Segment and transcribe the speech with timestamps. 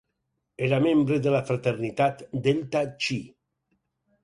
[0.67, 3.21] Era membre de la fraternitat Delta Chi.